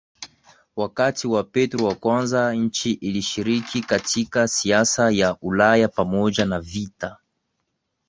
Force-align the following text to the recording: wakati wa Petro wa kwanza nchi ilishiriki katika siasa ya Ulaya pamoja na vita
wakati 0.75 1.27
wa 1.27 1.43
Petro 1.43 1.85
wa 1.85 1.95
kwanza 1.95 2.53
nchi 2.55 2.91
ilishiriki 2.91 3.81
katika 3.81 4.47
siasa 4.47 5.11
ya 5.11 5.37
Ulaya 5.41 5.87
pamoja 5.87 6.45
na 6.45 6.59
vita 6.61 7.17